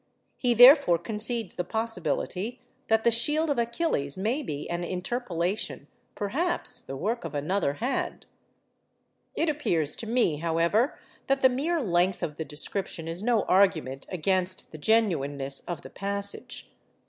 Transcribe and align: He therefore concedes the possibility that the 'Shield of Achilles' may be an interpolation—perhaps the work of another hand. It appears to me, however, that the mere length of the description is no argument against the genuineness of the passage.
He 0.35 0.55
therefore 0.55 0.97
concedes 0.97 1.53
the 1.53 1.63
possibility 1.63 2.59
that 2.87 3.03
the 3.03 3.11
'Shield 3.11 3.51
of 3.51 3.59
Achilles' 3.59 4.17
may 4.17 4.41
be 4.41 4.67
an 4.67 4.83
interpolation—perhaps 4.83 6.79
the 6.79 6.95
work 6.97 7.23
of 7.23 7.35
another 7.35 7.73
hand. 7.73 8.25
It 9.35 9.47
appears 9.47 9.95
to 9.97 10.07
me, 10.07 10.37
however, 10.37 10.97
that 11.27 11.43
the 11.43 11.49
mere 11.49 11.83
length 11.83 12.23
of 12.23 12.37
the 12.37 12.45
description 12.45 13.07
is 13.07 13.21
no 13.21 13.43
argument 13.43 14.07
against 14.09 14.71
the 14.71 14.79
genuineness 14.79 15.59
of 15.67 15.83
the 15.83 15.89
passage. 15.91 16.71